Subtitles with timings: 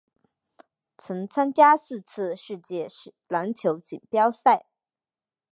[0.97, 2.87] 曾参加四次世界
[3.27, 4.65] 篮球锦标赛。